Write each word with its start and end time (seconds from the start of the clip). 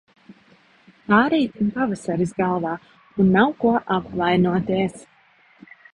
Pārītim 1.11 1.69
pavasaris 1.75 2.33
galvā 2.39 2.71
un 3.25 3.29
nav 3.37 3.53
ko 3.65 3.75
apvainoties. 3.99 4.99